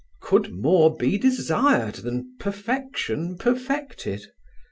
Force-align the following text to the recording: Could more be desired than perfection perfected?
Could 0.19 0.51
more 0.53 0.97
be 0.97 1.19
desired 1.19 1.93
than 2.01 2.35
perfection 2.39 3.37
perfected? 3.37 4.25